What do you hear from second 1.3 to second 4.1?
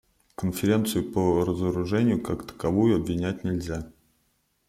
разоружению как таковую обвинять нельзя.